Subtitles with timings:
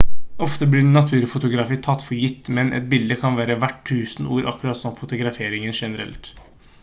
[0.43, 4.79] ofte blir naturfotografi tatt for gitt men et bilde kan være verdt tusen ord akkurat
[4.83, 6.33] som fotografering generelt